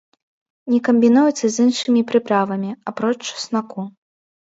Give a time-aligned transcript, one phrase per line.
[0.73, 3.91] Не камбінуецца з іншымі прыправамі, апроч часнаку.